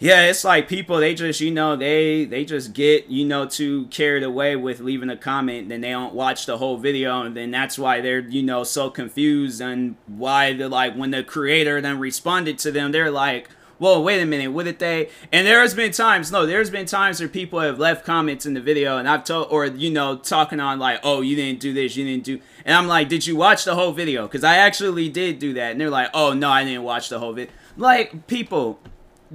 yeah, 0.00 0.26
it's 0.26 0.44
like 0.44 0.68
people 0.68 0.98
they 0.98 1.14
just 1.14 1.40
you 1.40 1.50
know 1.50 1.74
they 1.74 2.24
they 2.24 2.44
just 2.44 2.72
get 2.72 3.08
you 3.08 3.24
know 3.24 3.46
too 3.46 3.86
carried 3.86 4.22
away 4.22 4.54
with 4.54 4.80
leaving 4.80 5.10
a 5.10 5.16
comment, 5.16 5.68
then 5.68 5.80
they 5.80 5.90
don't 5.90 6.14
watch 6.14 6.46
the 6.46 6.58
whole 6.58 6.76
video, 6.76 7.22
and 7.22 7.36
then 7.36 7.50
that's 7.50 7.78
why 7.78 8.00
they're 8.00 8.20
you 8.20 8.42
know 8.42 8.62
so 8.62 8.90
confused 8.90 9.60
and 9.60 9.96
why 10.06 10.52
they're 10.52 10.68
like 10.68 10.94
when 10.94 11.10
the 11.10 11.24
creator 11.24 11.80
then 11.80 11.98
responded 11.98 12.58
to 12.60 12.70
them, 12.70 12.92
they're 12.92 13.10
like, 13.10 13.48
well, 13.80 14.02
wait 14.02 14.20
a 14.20 14.26
minute, 14.26 14.52
what 14.52 14.64
did 14.64 14.78
they? 14.78 15.08
And 15.32 15.46
there 15.46 15.60
has 15.60 15.74
been 15.74 15.92
times, 15.92 16.32
no, 16.32 16.46
there's 16.46 16.70
been 16.70 16.86
times 16.86 17.20
where 17.20 17.28
people 17.28 17.60
have 17.60 17.78
left 17.78 18.04
comments 18.04 18.46
in 18.46 18.54
the 18.54 18.60
video, 18.60 18.98
and 18.98 19.08
I've 19.08 19.24
told, 19.24 19.48
or 19.50 19.66
you 19.66 19.90
know, 19.90 20.16
talking 20.16 20.60
on 20.60 20.78
like, 20.78 21.00
oh, 21.02 21.22
you 21.22 21.34
didn't 21.34 21.60
do 21.60 21.72
this, 21.72 21.96
you 21.96 22.04
didn't 22.04 22.24
do, 22.24 22.40
and 22.64 22.76
I'm 22.76 22.86
like, 22.86 23.08
did 23.08 23.26
you 23.26 23.34
watch 23.34 23.64
the 23.64 23.74
whole 23.74 23.92
video? 23.92 24.28
Because 24.28 24.44
I 24.44 24.56
actually 24.58 25.08
did 25.08 25.40
do 25.40 25.54
that, 25.54 25.72
and 25.72 25.80
they're 25.80 25.90
like, 25.90 26.10
oh 26.14 26.34
no, 26.34 26.50
I 26.50 26.62
didn't 26.62 26.84
watch 26.84 27.08
the 27.08 27.18
whole 27.18 27.32
video. 27.32 27.52
Like 27.76 28.26
people, 28.28 28.80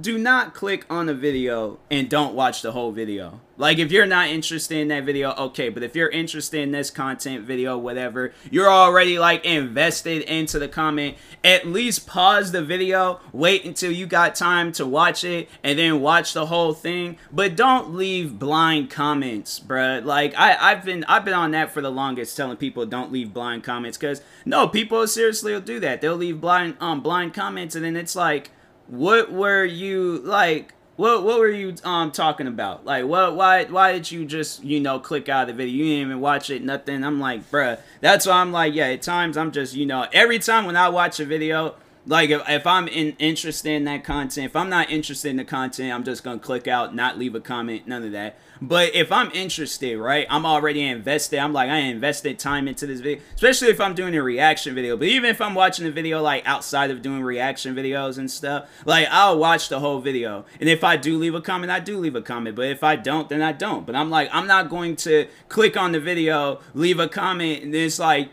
do 0.00 0.18
not 0.18 0.54
click 0.54 0.84
on 0.90 1.06
the 1.06 1.14
video 1.14 1.78
and 1.90 2.08
don't 2.08 2.34
watch 2.34 2.62
the 2.62 2.72
whole 2.72 2.90
video. 2.90 3.40
Like 3.56 3.78
if 3.78 3.92
you're 3.92 4.06
not 4.06 4.28
interested 4.28 4.78
in 4.78 4.88
that 4.88 5.04
video, 5.04 5.32
okay, 5.32 5.68
but 5.68 5.84
if 5.84 5.94
you're 5.94 6.08
interested 6.08 6.60
in 6.60 6.72
this 6.72 6.90
content 6.90 7.44
video, 7.44 7.78
whatever, 7.78 8.32
you're 8.50 8.68
already 8.68 9.16
like 9.18 9.44
invested 9.44 10.22
into 10.22 10.58
the 10.58 10.66
comment, 10.66 11.16
at 11.44 11.66
least 11.66 12.08
pause 12.08 12.50
the 12.50 12.62
video, 12.62 13.20
wait 13.32 13.64
until 13.64 13.92
you 13.92 14.06
got 14.06 14.34
time 14.34 14.72
to 14.72 14.84
watch 14.84 15.22
it 15.22 15.48
and 15.62 15.78
then 15.78 16.00
watch 16.00 16.32
the 16.32 16.46
whole 16.46 16.74
thing, 16.74 17.16
but 17.30 17.54
don't 17.54 17.94
leave 17.94 18.40
blind 18.40 18.90
comments, 18.90 19.60
bruh. 19.60 20.04
Like 20.04 20.34
I 20.36 20.56
I've 20.72 20.84
been 20.84 21.04
I've 21.04 21.24
been 21.24 21.34
on 21.34 21.52
that 21.52 21.70
for 21.70 21.80
the 21.80 21.92
longest 21.92 22.36
telling 22.36 22.56
people 22.56 22.84
don't 22.86 23.12
leave 23.12 23.32
blind 23.32 23.62
comments 23.62 23.96
cuz 23.96 24.20
no, 24.44 24.66
people 24.66 25.06
seriously 25.06 25.52
will 25.52 25.60
do 25.60 25.78
that. 25.78 26.00
They'll 26.00 26.16
leave 26.16 26.40
blind 26.40 26.74
um 26.80 27.00
blind 27.00 27.34
comments 27.34 27.76
and 27.76 27.84
then 27.84 27.94
it's 27.94 28.16
like 28.16 28.50
what 28.88 29.32
were 29.32 29.64
you 29.64 30.18
like 30.18 30.74
what 30.96 31.24
what 31.24 31.40
were 31.40 31.50
you 31.50 31.74
um 31.82 32.12
talking 32.12 32.46
about? 32.46 32.84
Like 32.84 33.04
what 33.04 33.34
why 33.34 33.64
why 33.64 33.92
did 33.92 34.10
you 34.10 34.24
just, 34.24 34.62
you 34.62 34.80
know, 34.80 35.00
click 35.00 35.28
out 35.28 35.42
of 35.42 35.48
the 35.48 35.54
video? 35.54 35.74
You 35.74 35.84
didn't 35.84 36.06
even 36.06 36.20
watch 36.20 36.50
it, 36.50 36.62
nothing. 36.62 37.02
I'm 37.02 37.18
like, 37.18 37.50
bruh. 37.50 37.80
That's 38.00 38.26
why 38.26 38.34
I'm 38.34 38.52
like, 38.52 38.74
yeah, 38.74 38.86
at 38.86 39.02
times 39.02 39.36
I'm 39.36 39.50
just, 39.50 39.74
you 39.74 39.86
know, 39.86 40.06
every 40.12 40.38
time 40.38 40.66
when 40.66 40.76
I 40.76 40.88
watch 40.88 41.18
a 41.18 41.24
video, 41.24 41.74
like 42.06 42.30
if, 42.30 42.42
if 42.48 42.66
i'm 42.66 42.86
in, 42.88 43.14
interested 43.18 43.70
in 43.70 43.84
that 43.84 44.04
content 44.04 44.46
if 44.46 44.56
i'm 44.56 44.68
not 44.68 44.90
interested 44.90 45.28
in 45.30 45.36
the 45.36 45.44
content 45.44 45.92
i'm 45.92 46.04
just 46.04 46.22
gonna 46.22 46.38
click 46.38 46.68
out 46.68 46.94
not 46.94 47.18
leave 47.18 47.34
a 47.34 47.40
comment 47.40 47.86
none 47.86 48.04
of 48.04 48.12
that. 48.12 48.38
But 48.60 48.94
if 48.94 49.10
i'm 49.10 49.30
interested 49.32 49.98
right 49.98 50.26
i'm 50.30 50.46
already 50.46 50.82
invested. 50.82 51.38
I'm 51.38 51.52
like 51.52 51.68
i 51.70 51.78
invested 51.78 52.38
time 52.38 52.68
into 52.68 52.86
this 52.86 53.00
video 53.00 53.22
especially 53.34 53.68
if 53.68 53.80
i'm 53.80 53.94
doing 53.94 54.14
a 54.14 54.22
reaction 54.22 54.74
video. 54.74 54.96
But 54.96 55.08
even 55.08 55.30
if 55.30 55.40
i'm 55.40 55.54
watching 55.54 55.86
a 55.86 55.90
video 55.90 56.22
like 56.22 56.46
outside 56.46 56.90
of 56.90 57.02
doing 57.02 57.22
reaction 57.22 57.74
videos 57.74 58.18
and 58.18 58.30
stuff 58.30 58.68
like 58.84 59.08
i'll 59.10 59.38
watch 59.38 59.68
the 59.68 59.80
whole 59.80 60.00
video. 60.00 60.44
And 60.60 60.68
if 60.68 60.84
i 60.84 60.96
do 60.96 61.18
leave 61.18 61.34
a 61.34 61.40
comment 61.40 61.70
i 61.70 61.80
do 61.80 61.98
leave 61.98 62.14
a 62.14 62.22
comment. 62.22 62.56
But 62.56 62.66
if 62.66 62.82
i 62.82 62.96
don't 62.96 63.28
then 63.28 63.42
i 63.42 63.52
don't. 63.52 63.86
But 63.86 63.96
i'm 63.96 64.10
like 64.10 64.28
i'm 64.32 64.46
not 64.46 64.68
going 64.68 64.96
to 64.96 65.26
click 65.48 65.76
on 65.76 65.92
the 65.92 66.00
video 66.00 66.60
leave 66.74 66.98
a 66.98 67.08
comment 67.08 67.62
and 67.62 67.74
it's 67.74 67.98
like 67.98 68.30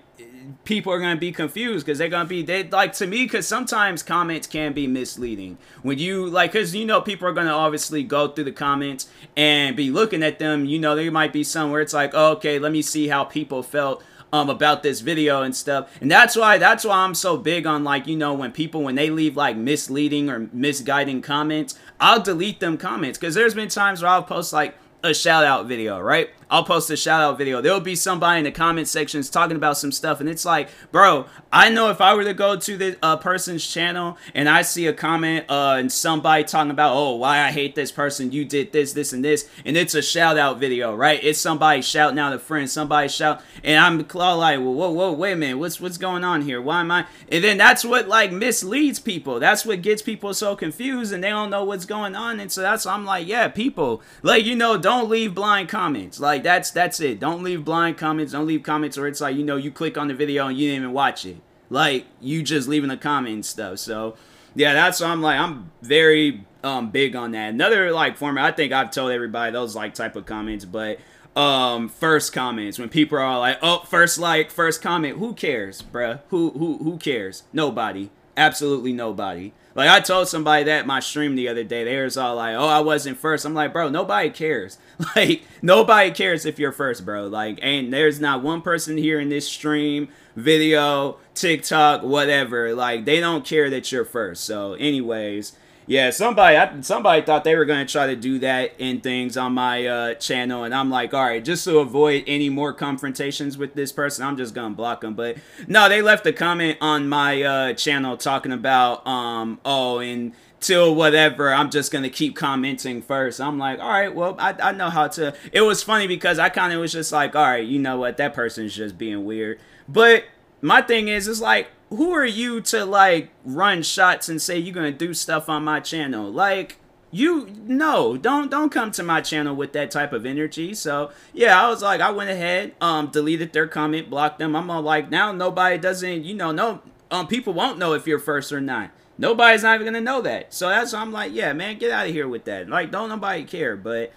people 0.63 0.91
are 0.91 0.99
going 0.99 1.15
to 1.15 1.19
be 1.19 1.31
confused 1.31 1.85
because 1.85 1.97
they're 1.97 2.09
going 2.09 2.25
to 2.25 2.29
be 2.29 2.41
they 2.41 2.63
like 2.63 2.93
to 2.93 3.07
me 3.07 3.23
because 3.23 3.47
sometimes 3.47 4.03
comments 4.03 4.47
can 4.47 4.73
be 4.73 4.87
misleading 4.87 5.57
when 5.81 5.97
you 5.97 6.27
like 6.27 6.51
because 6.51 6.75
you 6.75 6.85
know 6.85 7.01
people 7.01 7.27
are 7.27 7.33
going 7.33 7.47
to 7.47 7.53
obviously 7.53 8.03
go 8.03 8.27
through 8.27 8.43
the 8.43 8.51
comments 8.51 9.07
and 9.35 9.75
be 9.75 9.91
looking 9.91 10.23
at 10.23 10.39
them 10.39 10.65
you 10.65 10.79
know 10.79 10.95
there 10.95 11.11
might 11.11 11.33
be 11.33 11.43
somewhere 11.43 11.81
it's 11.81 11.93
like 11.93 12.11
oh, 12.13 12.31
okay 12.31 12.59
let 12.59 12.71
me 12.71 12.81
see 12.81 13.07
how 13.07 13.23
people 13.23 13.61
felt 13.61 14.03
um 14.33 14.49
about 14.49 14.81
this 14.83 15.01
video 15.01 15.41
and 15.41 15.55
stuff 15.55 15.89
and 16.01 16.09
that's 16.09 16.35
why 16.35 16.57
that's 16.57 16.85
why 16.85 16.97
i'm 16.97 17.15
so 17.15 17.37
big 17.37 17.67
on 17.67 17.83
like 17.83 18.07
you 18.07 18.15
know 18.15 18.33
when 18.33 18.51
people 18.51 18.83
when 18.83 18.95
they 18.95 19.09
leave 19.09 19.35
like 19.35 19.57
misleading 19.57 20.29
or 20.29 20.49
misguiding 20.53 21.21
comments 21.21 21.77
i'll 21.99 22.21
delete 22.21 22.59
them 22.59 22.77
comments 22.77 23.17
because 23.17 23.35
there's 23.35 23.53
been 23.53 23.69
times 23.69 24.01
where 24.01 24.11
i'll 24.11 24.23
post 24.23 24.53
like 24.53 24.75
a 25.03 25.13
shout 25.13 25.43
out 25.43 25.65
video, 25.65 25.99
right? 25.99 26.29
I'll 26.51 26.65
post 26.65 26.89
a 26.89 26.97
shout 26.97 27.21
out 27.21 27.37
video. 27.37 27.61
There'll 27.61 27.79
be 27.79 27.95
somebody 27.95 28.39
in 28.39 28.43
the 28.43 28.51
comment 28.51 28.89
sections 28.89 29.29
talking 29.29 29.55
about 29.55 29.77
some 29.77 29.93
stuff, 29.93 30.19
and 30.19 30.27
it's 30.27 30.43
like, 30.43 30.67
bro, 30.91 31.25
I 31.49 31.69
know 31.69 31.89
if 31.89 32.01
I 32.01 32.13
were 32.13 32.25
to 32.25 32.33
go 32.33 32.57
to 32.57 32.77
the 32.77 32.97
uh, 33.01 33.15
person's 33.15 33.65
channel 33.65 34.17
and 34.35 34.49
I 34.49 34.61
see 34.61 34.85
a 34.87 34.93
comment 34.93 35.45
uh, 35.49 35.75
and 35.79 35.89
somebody 35.89 36.43
talking 36.43 36.71
about, 36.71 36.93
oh, 36.93 37.15
why 37.15 37.39
I 37.39 37.51
hate 37.51 37.75
this 37.75 37.91
person, 37.91 38.33
you 38.33 38.43
did 38.43 38.73
this, 38.73 38.91
this, 38.91 39.13
and 39.13 39.23
this, 39.23 39.49
and 39.63 39.77
it's 39.77 39.95
a 39.95 40.01
shout 40.01 40.37
out 40.37 40.59
video, 40.59 40.93
right? 40.93 41.23
It's 41.23 41.39
somebody 41.39 41.81
shouting 41.81 42.19
out 42.19 42.33
a 42.33 42.39
friend, 42.39 42.69
somebody 42.69 43.07
shout, 43.07 43.41
and 43.63 43.79
I'm 43.79 44.05
all 44.15 44.37
like, 44.37 44.59
whoa, 44.59 44.91
whoa, 44.91 45.13
wait 45.13 45.31
a 45.31 45.35
minute, 45.37 45.57
what's 45.57 45.79
what's 45.79 45.97
going 45.97 46.25
on 46.25 46.41
here? 46.41 46.61
Why 46.61 46.81
am 46.81 46.91
I? 46.91 47.05
And 47.29 47.41
then 47.43 47.57
that's 47.57 47.85
what 47.85 48.09
like 48.09 48.31
misleads 48.31 48.99
people. 48.99 49.39
That's 49.39 49.65
what 49.65 49.81
gets 49.81 50.01
people 50.01 50.33
so 50.33 50.57
confused, 50.57 51.13
and 51.13 51.23
they 51.23 51.29
don't 51.29 51.49
know 51.49 51.63
what's 51.63 51.85
going 51.85 52.13
on, 52.13 52.41
and 52.41 52.51
so 52.51 52.61
that's 52.61 52.85
I'm 52.85 53.05
like, 53.05 53.25
yeah, 53.25 53.47
people, 53.47 54.01
like 54.21 54.43
you 54.43 54.57
know, 54.57 54.77
don't 54.77 55.09
leave 55.09 55.33
blind 55.33 55.69
comments, 55.69 56.19
like 56.19 56.40
like 56.41 56.43
that's 56.43 56.71
that's 56.71 56.99
it. 56.99 57.19
Don't 57.19 57.43
leave 57.43 57.63
blind 57.63 57.97
comments. 57.97 58.33
Don't 58.33 58.47
leave 58.47 58.63
comments 58.63 58.97
where 58.97 59.07
it's 59.07 59.21
like 59.21 59.35
you 59.35 59.43
know 59.43 59.57
you 59.57 59.71
click 59.71 59.97
on 59.97 60.07
the 60.07 60.13
video 60.13 60.47
and 60.47 60.57
you 60.57 60.69
didn't 60.69 60.83
even 60.83 60.93
watch 60.93 61.25
it. 61.25 61.37
Like 61.69 62.05
you 62.19 62.43
just 62.43 62.67
leaving 62.67 62.89
a 62.89 62.97
comment 62.97 63.33
and 63.33 63.45
stuff. 63.45 63.79
So 63.79 64.15
yeah, 64.55 64.73
that's 64.73 65.01
I'm 65.01 65.21
like. 65.21 65.39
I'm 65.39 65.71
very 65.81 66.45
um 66.63 66.89
big 66.89 67.15
on 67.15 67.31
that. 67.31 67.49
Another 67.49 67.91
like 67.91 68.17
format. 68.17 68.45
I 68.45 68.55
think 68.55 68.73
I've 68.73 68.91
told 68.91 69.11
everybody 69.11 69.51
those 69.51 69.75
like 69.75 69.93
type 69.93 70.15
of 70.15 70.25
comments, 70.25 70.65
but 70.65 70.99
um 71.33 71.87
first 71.87 72.33
comments 72.33 72.77
when 72.77 72.89
people 72.89 73.17
are 73.17 73.39
like 73.39 73.57
oh 73.61 73.79
first 73.87 74.19
like 74.19 74.51
first 74.51 74.81
comment 74.81 75.17
who 75.17 75.33
cares 75.33 75.81
bruh 75.81 76.19
who 76.27 76.49
who 76.49 76.77
who 76.79 76.97
cares 76.97 77.43
nobody 77.53 78.09
absolutely 78.35 78.91
nobody 78.91 79.53
like 79.75 79.89
I 79.89 79.99
told 79.99 80.27
somebody 80.27 80.65
that 80.65 80.85
my 80.85 80.99
stream 80.99 81.35
the 81.35 81.47
other 81.47 81.63
day. 81.63 81.83
They 81.83 82.01
was 82.01 82.17
all 82.17 82.35
like, 82.35 82.55
"Oh, 82.55 82.67
I 82.67 82.79
wasn't 82.81 83.17
first. 83.17 83.45
I'm 83.45 83.53
like, 83.53 83.73
"Bro, 83.73 83.89
nobody 83.89 84.29
cares. 84.29 84.77
Like 85.15 85.43
nobody 85.61 86.11
cares 86.11 86.45
if 86.45 86.59
you're 86.59 86.71
first, 86.71 87.05
bro. 87.05 87.27
Like 87.27 87.59
and 87.61 87.91
there's 87.91 88.19
not 88.19 88.43
one 88.43 88.61
person 88.61 88.97
here 88.97 89.19
in 89.19 89.29
this 89.29 89.47
stream, 89.47 90.09
video, 90.35 91.17
TikTok, 91.33 92.03
whatever. 92.03 92.73
Like 92.75 93.05
they 93.05 93.19
don't 93.19 93.45
care 93.45 93.69
that 93.69 93.91
you're 93.91 94.05
first. 94.05 94.43
So, 94.43 94.73
anyways, 94.73 95.53
yeah, 95.91 96.09
somebody 96.09 96.81
somebody 96.83 97.21
thought 97.21 97.43
they 97.43 97.53
were 97.53 97.65
gonna 97.65 97.85
try 97.85 98.07
to 98.07 98.15
do 98.15 98.39
that 98.39 98.71
in 98.77 99.01
things 99.01 99.35
on 99.35 99.51
my 99.51 99.85
uh, 99.85 100.13
channel, 100.13 100.63
and 100.63 100.73
I'm 100.73 100.89
like, 100.89 101.13
all 101.13 101.25
right, 101.25 101.43
just 101.43 101.65
to 101.65 101.79
avoid 101.79 102.23
any 102.27 102.47
more 102.47 102.71
confrontations 102.71 103.57
with 103.57 103.73
this 103.73 103.91
person, 103.91 104.25
I'm 104.25 104.37
just 104.37 104.55
gonna 104.55 104.73
block 104.73 105.01
them. 105.01 105.15
But 105.15 105.35
no, 105.67 105.89
they 105.89 106.01
left 106.01 106.25
a 106.25 106.31
comment 106.31 106.77
on 106.79 107.09
my 107.09 107.43
uh, 107.43 107.73
channel 107.73 108.15
talking 108.15 108.53
about, 108.53 109.05
um, 109.05 109.59
oh, 109.65 109.99
and 109.99 110.31
till 110.61 110.95
whatever, 110.95 111.53
I'm 111.53 111.69
just 111.69 111.91
gonna 111.91 112.09
keep 112.09 112.37
commenting 112.37 113.01
first. 113.01 113.41
I'm 113.41 113.59
like, 113.59 113.81
all 113.81 113.89
right, 113.89 114.15
well, 114.15 114.37
I, 114.39 114.55
I 114.63 114.71
know 114.71 114.89
how 114.89 115.09
to. 115.09 115.35
It 115.51 115.59
was 115.59 115.83
funny 115.83 116.07
because 116.07 116.39
I 116.39 116.47
kind 116.47 116.71
of 116.71 116.79
was 116.79 116.93
just 116.93 117.11
like, 117.11 117.35
all 117.35 117.43
right, 117.43 117.67
you 117.67 117.79
know 117.79 117.97
what, 117.97 118.15
that 118.15 118.33
person's 118.33 118.73
just 118.73 118.97
being 118.97 119.25
weird. 119.25 119.59
But 119.89 120.23
my 120.61 120.81
thing 120.81 121.09
is, 121.09 121.27
it's 121.27 121.41
like 121.41 121.67
who 121.91 122.13
are 122.13 122.25
you 122.25 122.61
to 122.61 122.85
like 122.85 123.29
run 123.43 123.83
shots 123.83 124.29
and 124.29 124.41
say 124.41 124.57
you're 124.57 124.73
gonna 124.73 124.91
do 124.91 125.13
stuff 125.13 125.49
on 125.49 125.63
my 125.63 125.79
channel? 125.81 126.31
Like 126.31 126.77
you 127.11 127.49
no 127.65 128.15
don't 128.15 128.49
don't 128.49 128.71
come 128.71 128.91
to 128.91 129.03
my 129.03 129.19
channel 129.19 129.53
with 129.53 129.73
that 129.73 129.91
type 129.91 130.13
of 130.13 130.25
energy. 130.25 130.73
So 130.73 131.11
yeah 131.33 131.61
i 131.61 131.69
was 131.69 131.83
like 131.83 131.99
i 131.99 132.09
went 132.09 132.29
ahead 132.29 132.73
um 132.79 133.07
deleted 133.07 133.51
their 133.51 133.67
comment 133.67 134.09
blocked 134.09 134.39
them. 134.39 134.55
I'm 134.55 134.71
all 134.71 134.81
like 134.81 135.11
now 135.11 135.33
nobody 135.33 135.77
doesn't 135.77 136.23
you 136.23 136.33
know 136.33 136.51
no 136.51 136.81
um 137.11 137.27
people 137.27 137.53
won't 137.53 137.77
know 137.77 137.93
if 137.93 138.07
you're 138.07 138.19
first 138.19 138.53
or 138.53 138.61
not. 138.61 138.91
Nobody's 139.17 139.63
not 139.63 139.75
even 139.75 139.85
gonna 139.85 140.01
know 140.01 140.21
that. 140.21 140.53
So 140.53 140.69
that's 140.69 140.93
i'm 140.93 141.11
like 141.11 141.33
yeah 141.33 141.51
man 141.51 141.77
get 141.77 141.91
out 141.91 142.07
of 142.07 142.13
here 142.13 142.27
with 142.27 142.45
that. 142.45 142.69
Like 142.69 142.91
don't 142.91 143.09
nobody 143.09 143.43
care. 143.43 143.75
But 143.75 144.13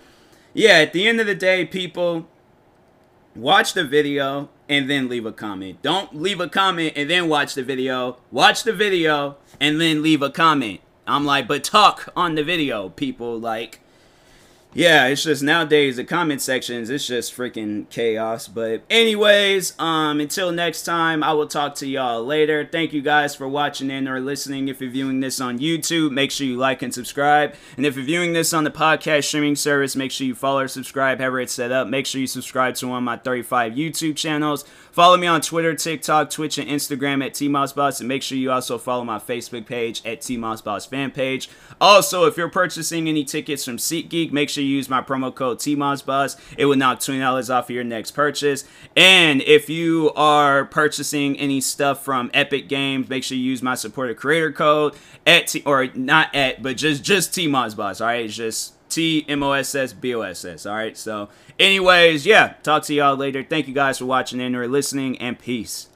yeah 0.52 0.74
at 0.78 0.92
the 0.92 1.08
end 1.08 1.20
of 1.20 1.26
the 1.26 1.34
day 1.34 1.64
people 1.64 2.28
watch 3.36 3.74
the 3.74 3.84
video 3.84 4.48
and 4.68 4.88
then 4.88 5.08
leave 5.08 5.26
a 5.26 5.32
comment. 5.32 5.82
Don't 5.82 6.14
leave 6.14 6.40
a 6.40 6.48
comment 6.48 6.92
and 6.96 7.10
then 7.10 7.28
watch 7.28 7.54
the 7.54 7.62
video. 7.62 8.18
Watch 8.30 8.62
the 8.64 8.72
video 8.72 9.36
and 9.60 9.80
then 9.80 10.02
leave 10.02 10.22
a 10.22 10.30
comment. 10.30 10.80
I'm 11.06 11.24
like, 11.24 11.46
but 11.46 11.64
talk 11.64 12.08
on 12.16 12.34
the 12.34 12.44
video, 12.44 12.88
people. 12.88 13.38
Like, 13.38 13.80
yeah, 14.74 15.06
it's 15.06 15.22
just 15.22 15.42
nowadays 15.42 15.96
the 15.96 16.04
comment 16.04 16.42
sections, 16.42 16.90
it's 16.90 17.06
just 17.06 17.34
freaking 17.34 17.88
chaos. 17.90 18.48
But 18.48 18.82
anyways, 18.90 19.78
um, 19.78 20.20
until 20.20 20.50
next 20.50 20.82
time, 20.82 21.22
I 21.22 21.32
will 21.32 21.46
talk 21.46 21.76
to 21.76 21.86
y'all 21.86 22.24
later. 22.24 22.68
Thank 22.70 22.92
you 22.92 23.00
guys 23.00 23.36
for 23.36 23.48
watching 23.48 23.90
and 23.90 24.08
or 24.08 24.20
listening. 24.20 24.66
If 24.68 24.80
you're 24.80 24.90
viewing 24.90 25.20
this 25.20 25.40
on 25.40 25.60
YouTube, 25.60 26.10
make 26.10 26.32
sure 26.32 26.46
you 26.46 26.56
like 26.56 26.82
and 26.82 26.92
subscribe. 26.92 27.54
And 27.76 27.86
if 27.86 27.94
you're 27.94 28.04
viewing 28.04 28.32
this 28.32 28.52
on 28.52 28.64
the 28.64 28.70
podcast 28.70 29.24
streaming 29.24 29.54
service, 29.54 29.94
make 29.94 30.10
sure 30.10 30.26
you 30.26 30.34
follow 30.34 30.60
or 30.60 30.68
subscribe, 30.68 31.20
however 31.20 31.40
it's 31.40 31.52
set 31.52 31.70
up. 31.70 31.86
Make 31.86 32.06
sure 32.06 32.20
you 32.20 32.26
subscribe 32.26 32.74
to 32.76 32.88
one 32.88 32.98
of 32.98 33.04
my 33.04 33.16
35 33.16 33.74
YouTube 33.74 34.16
channels. 34.16 34.64
Follow 34.90 35.16
me 35.16 35.26
on 35.26 35.40
Twitter, 35.40 35.74
TikTok, 35.74 36.30
Twitch, 36.30 36.56
and 36.58 36.68
Instagram 36.68 37.24
at 37.24 37.34
TMossBoss. 37.34 38.00
And 38.00 38.08
make 38.08 38.22
sure 38.22 38.38
you 38.38 38.50
also 38.52 38.78
follow 38.78 39.04
my 39.04 39.18
Facebook 39.18 39.66
page 39.66 40.00
at 40.04 40.20
TMossBoss 40.20 40.88
fan 40.88 41.10
page. 41.10 41.48
Also, 41.80 42.26
if 42.26 42.36
you're 42.36 42.48
purchasing 42.48 43.08
any 43.08 43.24
tickets 43.24 43.64
from 43.64 43.76
SeatGeek, 43.76 44.30
make 44.32 44.48
sure 44.48 44.63
use 44.64 44.88
my 44.88 45.00
promo 45.00 45.34
code 45.34 45.58
TMossBoss. 45.58 46.36
It 46.58 46.66
will 46.66 46.76
knock 46.76 47.00
$20 47.00 47.54
off 47.54 47.64
of 47.64 47.70
your 47.70 47.84
next 47.84 48.12
purchase. 48.12 48.64
And 48.96 49.42
if 49.42 49.68
you 49.68 50.12
are 50.16 50.64
purchasing 50.64 51.38
any 51.38 51.60
stuff 51.60 52.04
from 52.04 52.30
Epic 52.34 52.68
Games, 52.68 53.08
make 53.08 53.24
sure 53.24 53.36
you 53.36 53.44
use 53.44 53.62
my 53.62 53.74
supporter 53.74 54.14
creator 54.14 54.52
code 54.52 54.94
at 55.26 55.48
T 55.48 55.62
or 55.64 55.86
not 55.94 56.34
at, 56.34 56.62
but 56.62 56.76
just 56.76 57.02
just 57.02 57.32
TMossBoss. 57.32 58.00
All 58.00 58.06
right, 58.08 58.24
it's 58.24 58.36
just 58.36 58.74
T 58.88 59.24
M 59.28 59.42
O 59.42 59.52
S 59.52 59.74
S 59.74 59.92
B 59.92 60.14
O 60.14 60.20
S 60.20 60.44
S. 60.44 60.66
All 60.66 60.74
right. 60.74 60.96
So, 60.96 61.28
anyways, 61.58 62.26
yeah, 62.26 62.54
talk 62.62 62.84
to 62.84 62.94
y'all 62.94 63.16
later. 63.16 63.42
Thank 63.42 63.66
you 63.66 63.74
guys 63.74 63.98
for 63.98 64.06
watching 64.06 64.40
and 64.40 64.54
or 64.54 64.68
listening, 64.68 65.18
and 65.18 65.38
peace. 65.38 65.88